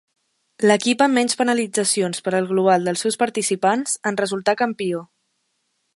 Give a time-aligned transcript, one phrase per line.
[0.69, 5.07] L'equip amb menys penalitzacions per al global dels seus participants en resultà campió.